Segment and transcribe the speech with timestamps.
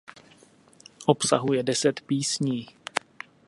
[1.05, 2.67] Obsahuje deset písní.